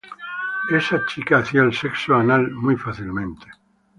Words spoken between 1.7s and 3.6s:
sexo anal muy fácilmente.